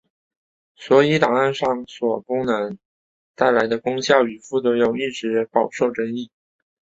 [0.75, 2.75] 所以档案上锁功能
[3.35, 6.31] 带来的功效与副作用一直饱受争议。